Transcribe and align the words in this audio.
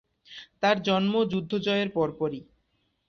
তার 0.61 0.77
জন্ম 0.83 1.13
যুদ্ধ 1.31 1.51
জয়ের 1.57 1.89
পরপরই। 1.89 2.41